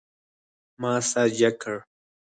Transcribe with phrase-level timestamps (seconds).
[0.81, 1.75] ما سر جګ کړ.